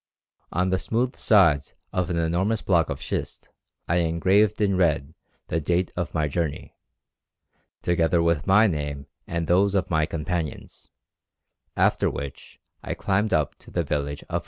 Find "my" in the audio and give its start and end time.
6.15-6.27, 8.47-8.65, 9.91-10.07